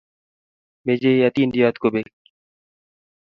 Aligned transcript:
mechei 0.85 1.25
atindiot 1.27 1.75
kobek 1.81 2.07